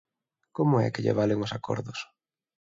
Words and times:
¿Como 0.57 0.75
é 0.85 0.87
que 0.93 1.03
lle 1.03 1.17
valen 1.19 1.39
os 1.45 1.55
acordos? 1.57 1.99